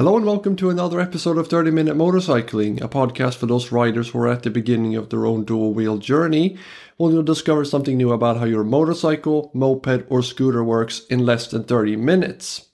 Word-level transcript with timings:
Hello 0.00 0.16
and 0.16 0.24
welcome 0.24 0.56
to 0.56 0.70
another 0.70 0.98
episode 0.98 1.36
of 1.36 1.48
30 1.48 1.72
Minute 1.72 1.94
Motorcycling, 1.94 2.80
a 2.80 2.88
podcast 2.88 3.34
for 3.34 3.44
those 3.44 3.70
riders 3.70 4.08
who 4.08 4.20
are 4.20 4.28
at 4.28 4.44
the 4.44 4.48
beginning 4.48 4.96
of 4.96 5.10
their 5.10 5.26
own 5.26 5.44
dual 5.44 5.74
wheel 5.74 5.98
journey. 5.98 6.56
Where 6.96 7.12
you'll 7.12 7.22
discover 7.22 7.66
something 7.66 7.98
new 7.98 8.10
about 8.10 8.38
how 8.38 8.46
your 8.46 8.64
motorcycle, 8.64 9.50
moped, 9.52 10.06
or 10.08 10.22
scooter 10.22 10.64
works 10.64 11.04
in 11.10 11.26
less 11.26 11.48
than 11.48 11.64
30 11.64 11.96
minutes. 11.96 12.70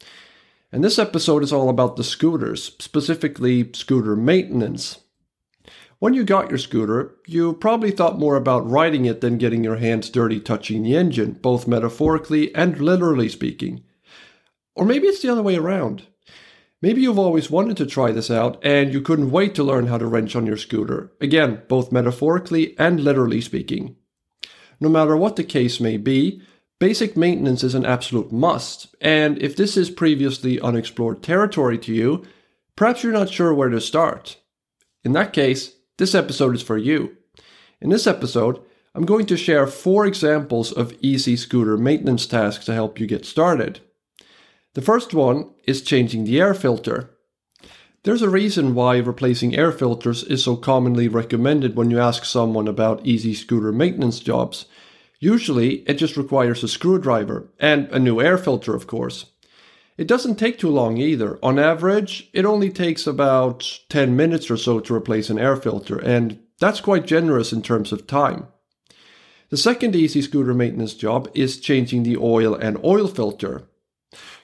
And 0.71 0.85
this 0.85 1.01
episode 1.01 1.43
is 1.43 1.53
all 1.53 1.69
about 1.69 1.97
the 1.97 2.05
scooters, 2.05 2.77
specifically 2.79 3.73
scooter 3.73 4.15
maintenance. 4.15 5.01
When 5.99 6.15
you 6.15 6.23
got 6.23 6.49
your 6.49 6.59
scooter, 6.59 7.17
you 7.27 7.55
probably 7.55 7.91
thought 7.91 8.21
more 8.21 8.37
about 8.37 8.71
riding 8.71 9.05
it 9.05 9.21
than 9.21 9.37
getting 9.37 9.65
your 9.65 9.79
hands 9.79 10.11
dirty 10.11 10.39
touching 10.39 10.85
the 10.85 10.97
engine, 10.97 11.33
both 11.33 11.67
metaphorically 11.67 12.55
and 12.55 12.79
literally 12.79 13.29
speaking. 13.29 13.83
Or 14.77 14.85
maybe 14.85 15.09
it's 15.09 15.23
the 15.23 15.31
other 15.31 15.43
way 15.43 15.57
around. 15.57 16.07
Maybe 16.87 17.01
you've 17.01 17.19
always 17.19 17.51
wanted 17.51 17.77
to 17.79 17.87
try 17.87 18.13
this 18.13 18.31
out 18.31 18.65
and 18.65 18.95
you 18.95 19.01
couldn't 19.01 19.33
wait 19.33 19.57
to 19.57 19.65
learn 19.65 19.89
how 19.89 19.99
to 19.99 20.07
wrench 20.07 20.37
on 20.37 20.47
your 20.47 20.57
scooter, 20.57 21.11
again, 21.21 21.63
both 21.67 21.91
metaphorically 21.91 22.79
and 22.79 23.01
literally 23.01 23.41
speaking. 23.41 23.97
No 24.79 24.89
matter 24.89 25.17
what 25.17 25.35
the 25.35 25.43
case 25.43 25.81
may 25.81 25.97
be, 25.97 26.43
basic 26.79 27.17
maintenance 27.17 27.65
is 27.65 27.75
an 27.75 27.85
absolute 27.85 28.31
must, 28.31 28.95
and 29.01 29.37
if 29.43 29.57
this 29.57 29.77
is 29.77 29.91
previously 29.91 30.61
unexplored 30.61 31.25
territory 31.25 31.77
to 31.79 31.93
you, 31.93 32.25
perhaps 32.77 33.03
you're 33.03 33.13
not 33.13 33.31
sure 33.31 33.53
where 33.53 33.71
to 33.71 33.81
start. 33.81 34.37
In 35.03 35.11
that 35.11 35.33
case, 35.33 35.75
this 35.99 36.15
episode 36.15 36.55
is 36.55 36.63
for 36.63 36.79
you. 36.79 37.17
In 37.81 37.91
this 37.91 38.07
episode, 38.07 38.61
I'm 38.95 39.07
going 39.07 39.27
to 39.27 39.37
share 39.37 39.67
four 39.67 40.07
examples 40.07 40.71
of 40.71 40.95
easy 41.01 41.35
scooter 41.35 41.77
maintenance 41.77 42.27
tasks 42.27 42.65
to 42.67 42.75
help 42.75 43.01
you 43.01 43.09
get 43.09 43.25
started. 43.25 43.81
The 44.77 44.83
first 44.83 45.15
one 45.15 45.53
is 45.65 45.81
changing 45.81 46.25
the 46.25 46.39
air 46.39 46.53
filter. 46.53 47.09
There's 48.03 48.21
a 48.21 48.29
reason 48.29 48.75
why 48.75 48.99
replacing 48.99 49.57
air 49.57 49.73
filters 49.73 50.23
is 50.23 50.45
so 50.45 50.55
commonly 50.55 51.09
recommended 51.09 51.75
when 51.75 51.91
you 51.91 51.99
ask 51.99 52.27
someone 52.27 52.69
about 52.69 53.07
easy 53.07 53.33
scooter 53.33 53.73
maintenance 53.73 54.21
jobs. 54.21 54.67
Usually, 55.19 55.77
it 55.89 55.95
just 55.95 56.19
requires 56.19 56.63
a 56.63 56.69
screwdriver 56.69 57.49
and 57.59 57.89
a 57.91 57.99
new 57.99 58.21
air 58.21 58.37
filter, 58.37 58.75
of 58.75 58.87
course. 58.87 59.25
It 59.97 60.07
doesn't 60.07 60.37
take 60.37 60.59
too 60.59 60.69
long 60.69 60.99
either. 60.99 61.39
On 61.43 61.59
average, 61.59 62.29
it 62.35 62.45
only 62.45 62.69
takes 62.69 63.07
about 63.07 63.81
10 63.89 64.15
minutes 64.15 64.51
or 64.51 64.59
so 64.59 64.79
to 64.81 64.95
replace 64.95 65.31
an 65.31 65.39
air 65.39 65.57
filter, 65.57 65.97
and 65.99 66.39
that's 66.61 66.83
quite 66.83 67.07
generous 67.07 67.51
in 67.51 67.63
terms 67.63 67.93
of 67.93 68.07
time. 68.07 68.49
The 69.49 69.57
second 69.57 69.97
easy 69.97 70.21
scooter 70.21 70.53
maintenance 70.53 70.93
job 70.93 71.31
is 71.33 71.61
changing 71.61 72.03
the 72.03 72.19
oil 72.19 72.55
and 72.55 72.77
oil 72.85 73.09
filter. 73.09 73.71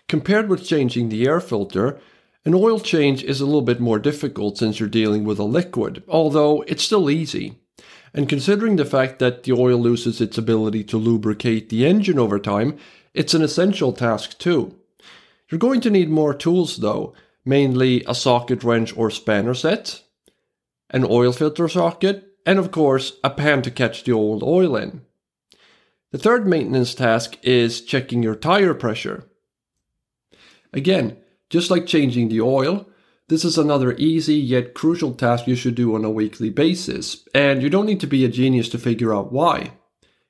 Compared 0.09 0.49
with 0.49 0.67
changing 0.67 1.09
the 1.09 1.27
air 1.27 1.41
filter, 1.41 1.99
an 2.45 2.55
oil 2.55 2.81
change 2.81 3.23
is 3.23 3.41
a 3.41 3.47
little 3.47 3.63
bit 3.63 3.81
more 3.81 3.99
difficult 3.99 4.59
since 4.59 4.81
you're 4.81 4.89
dealing 4.89 5.25
with 5.25 5.39
a 5.39 5.45
liquid, 5.45 6.03
although 6.09 6.63
it's 6.63 6.83
still 6.83 7.09
easy. 7.09 7.59
And 8.13 8.29
considering 8.29 8.77
the 8.77 8.85
fact 8.85 9.21
that 9.21 9.45
the 9.45 9.53
oil 9.53 9.79
loses 9.79 10.21
its 10.21 10.37
ability 10.37 10.85
to 10.85 10.99
lubricate 10.99 11.69
the 11.69 11.87
engine 11.87 12.19
over 12.19 12.39
time, 12.39 12.77
it's 13.15 13.33
an 13.35 13.43
essential 13.43 13.93
task 13.93 14.39
too. 14.39 14.77
You're 15.51 15.59
going 15.59 15.81
to 15.83 15.91
need 15.91 16.11
more 16.11 16.35
tools 16.35 16.79
though, 16.79 17.15
mainly 17.45 18.05
a 18.07 18.15
socket 18.15 18.65
wrench 18.65 18.97
or 18.97 19.11
spanner 19.11 19.55
set, 19.55 20.03
an 20.91 21.07
oil 21.09 21.33
filter 21.33 21.69
socket, 21.69 22.25
and 22.45 22.59
of 22.59 22.71
course 22.71 23.19
a 23.23 23.31
pan 23.31 23.63
to 23.63 23.71
catch 23.71 24.05
the 24.05 24.13
old 24.13 24.43
oil 24.43 24.77
in. 24.77 25.03
The 26.11 26.19
third 26.19 26.47
maintenance 26.47 26.95
task 26.95 27.39
is 27.43 27.81
checking 27.81 28.23
your 28.23 28.35
tire 28.35 28.75
pressure. 28.75 29.29
Again, 30.73 31.17
just 31.51 31.71
like 31.71 31.87
changing 31.87 32.29
the 32.29 32.41
oil, 32.41 32.89
this 33.29 33.45
is 33.45 33.59
another 33.59 33.93
easy 33.93 34.35
yet 34.35 34.75
crucial 34.75 35.15
task 35.15 35.47
you 35.47 35.55
should 35.55 35.75
do 35.75 35.95
on 35.95 36.05
a 36.05 36.11
weekly 36.11 36.51
basis, 36.51 37.27
and 37.35 37.63
you 37.63 37.71
don't 37.71 37.87
need 37.87 38.01
to 38.01 38.07
be 38.07 38.25
a 38.25 38.29
genius 38.29 38.69
to 38.71 38.79
figure 38.79 39.15
out 39.15 39.33
why. 39.33 39.73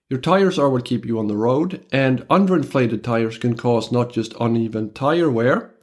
Your 0.08 0.20
tires 0.20 0.58
are 0.58 0.68
what 0.68 0.84
keep 0.84 1.06
you 1.06 1.18
on 1.18 1.26
the 1.26 1.36
road, 1.36 1.86
and 1.90 2.26
underinflated 2.28 3.02
tires 3.02 3.38
can 3.38 3.56
cause 3.56 3.90
not 3.90 4.12
just 4.12 4.34
uneven 4.38 4.92
tire 4.92 5.30
wear, 5.30 5.74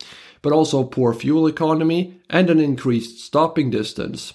but 0.42 0.53
also 0.53 0.84
poor 0.84 1.14
fuel 1.14 1.48
economy 1.48 2.22
and 2.30 2.50
an 2.50 2.59
increased 2.59 3.19
stopping 3.19 3.69
distance. 3.69 4.34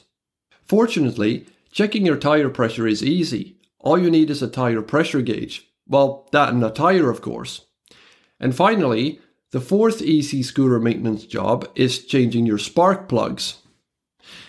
Fortunately, 0.64 1.46
checking 1.70 2.04
your 2.04 2.16
tire 2.16 2.50
pressure 2.50 2.86
is 2.86 3.02
easy. 3.02 3.56
All 3.78 3.98
you 3.98 4.10
need 4.10 4.30
is 4.30 4.42
a 4.42 4.48
tire 4.48 4.82
pressure 4.82 5.22
gauge. 5.22 5.68
Well, 5.86 6.28
that 6.32 6.52
and 6.52 6.64
a 6.64 6.70
tire, 6.70 7.08
of 7.08 7.20
course. 7.20 7.66
And 8.40 8.54
finally, 8.54 9.20
the 9.54 9.60
fourth 9.60 10.03
easy 10.03 10.42
scooter 10.42 10.81
maintenance 10.81 11.25
job 11.25 11.70
is 11.76 12.04
changing 12.04 12.44
your 12.44 12.59
spark 12.59 13.09
plugs. 13.09 13.59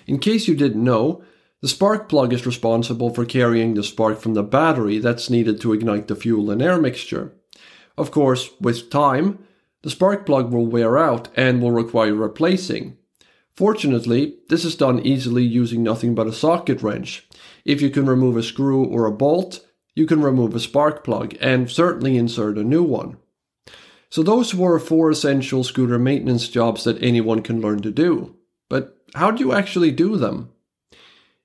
In 0.08 0.18
case 0.18 0.48
you 0.48 0.56
didn't 0.56 0.84
know, 0.84 1.24
the 1.62 1.68
spark 1.68 2.10
plug 2.10 2.34
is 2.34 2.48
responsible 2.48 3.12
for 3.12 3.24
carrying 3.24 3.76
the 3.76 3.84
spark 3.84 4.20
from 4.20 4.34
the 4.34 4.42
battery 4.42 4.98
that's 4.98 5.30
needed 5.30 5.62
to 5.62 5.74
ignite 5.74 6.08
the 6.08 6.16
fuel 6.16 6.50
and 6.50 6.60
air 6.60 6.82
mixture. 6.82 7.36
Of 7.96 8.10
course, 8.10 8.50
with 8.60 8.90
time, 8.90 9.46
the 9.84 9.92
spark 9.92 10.26
plug 10.26 10.52
will 10.52 10.66
wear 10.66 10.98
out 10.98 11.28
and 11.36 11.62
will 11.62 11.70
require 11.70 12.16
replacing. 12.16 12.98
Fortunately, 13.56 14.40
this 14.50 14.66
is 14.66 14.76
done 14.76 15.06
easily 15.06 15.44
using 15.44 15.84
nothing 15.84 16.16
but 16.16 16.26
a 16.26 16.34
socket 16.34 16.82
wrench. 16.82 17.28
If 17.64 17.80
you 17.80 17.92
can 17.92 18.08
remove 18.08 18.38
a 18.38 18.42
screw 18.42 18.84
or 18.84 19.06
a 19.06 19.12
bolt, 19.12 19.64
you 19.94 20.08
can 20.08 20.24
remove 20.24 20.56
a 20.56 20.60
spark 20.60 21.04
plug 21.04 21.36
and 21.40 21.70
certainly 21.70 22.18
insert 22.18 22.58
a 22.58 22.64
new 22.64 22.82
one. 22.82 23.18
So 24.10 24.24
those 24.24 24.56
were 24.56 24.80
four 24.80 25.10
essential 25.10 25.64
scooter 25.64 26.00
maintenance 26.00 26.48
jobs 26.48 26.84
that 26.84 27.02
anyone 27.02 27.42
can 27.42 27.62
learn 27.62 27.82
to 27.82 27.92
do. 27.92 28.36
But 28.70 28.98
how 29.16 29.32
do 29.32 29.44
you 29.44 29.54
actually 29.54 29.92
do 29.92 30.18
them? 30.18 30.50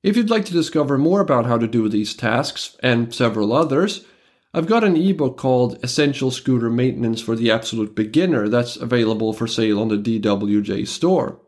If 0.03 0.17
you'd 0.17 0.31
like 0.31 0.47
to 0.47 0.53
discover 0.53 0.97
more 0.97 1.21
about 1.21 1.47
how 1.47 1.59
to 1.59 1.67
do 1.67 1.89
these 1.89 2.15
tasks 2.15 2.77
and 2.83 3.15
several 3.15 3.53
others, 3.53 4.07
I've 4.53 4.67
got 4.67 4.83
an 4.83 4.97
ebook 4.97 5.37
called 5.37 5.79
Essential 5.85 6.31
Scooter 6.31 6.71
Maintenance 6.71 7.21
for 7.21 7.37
the 7.37 7.51
Absolute 7.51 7.95
Beginner 7.95 8.49
that's 8.49 8.77
available 8.77 9.33
for 9.33 9.47
sale 9.47 9.81
on 9.81 9.89
the 9.89 9.97
DWJ 9.97 10.89
store. 10.89 11.39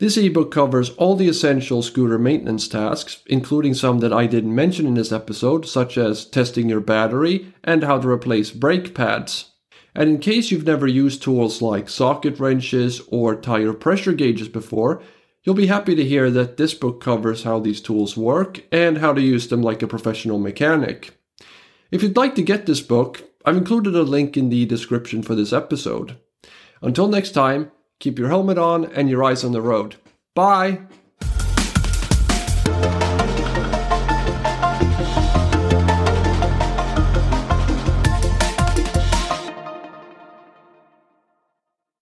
This 0.00 0.16
ebook 0.16 0.50
covers 0.50 0.90
all 0.90 1.14
the 1.14 1.28
essential 1.28 1.82
scooter 1.82 2.18
maintenance 2.18 2.66
tasks, 2.68 3.22
including 3.26 3.74
some 3.74 3.98
that 3.98 4.12
I 4.12 4.26
didn't 4.26 4.54
mention 4.54 4.86
in 4.86 4.94
this 4.94 5.12
episode, 5.12 5.66
such 5.66 5.96
as 5.96 6.24
testing 6.24 6.68
your 6.68 6.80
battery 6.80 7.52
and 7.62 7.84
how 7.84 7.98
to 7.98 8.08
replace 8.08 8.50
brake 8.50 8.94
pads. 8.94 9.52
And 9.94 10.08
in 10.08 10.18
case 10.18 10.50
you've 10.50 10.66
never 10.66 10.86
used 10.86 11.22
tools 11.22 11.60
like 11.60 11.88
socket 11.88 12.38
wrenches 12.38 13.00
or 13.08 13.34
tire 13.34 13.72
pressure 13.72 14.12
gauges 14.12 14.48
before, 14.48 15.02
you'll 15.42 15.54
be 15.54 15.66
happy 15.66 15.94
to 15.94 16.04
hear 16.04 16.30
that 16.30 16.56
this 16.56 16.74
book 16.74 17.00
covers 17.00 17.42
how 17.42 17.58
these 17.58 17.80
tools 17.80 18.16
work 18.16 18.62
and 18.70 18.98
how 18.98 19.12
to 19.12 19.20
use 19.20 19.48
them 19.48 19.62
like 19.62 19.82
a 19.82 19.88
professional 19.88 20.38
mechanic. 20.38 21.18
If 21.90 22.02
you'd 22.02 22.16
like 22.16 22.34
to 22.36 22.42
get 22.42 22.66
this 22.66 22.80
book, 22.80 23.24
I've 23.44 23.56
included 23.56 23.96
a 23.96 24.02
link 24.02 24.36
in 24.36 24.50
the 24.50 24.66
description 24.66 25.22
for 25.22 25.34
this 25.34 25.52
episode. 25.52 26.16
Until 26.82 27.08
next 27.08 27.32
time, 27.32 27.72
keep 27.98 28.18
your 28.18 28.28
helmet 28.28 28.58
on 28.58 28.84
and 28.84 29.10
your 29.10 29.24
eyes 29.24 29.44
on 29.44 29.52
the 29.52 29.62
road. 29.62 29.96
Bye! 30.34 30.80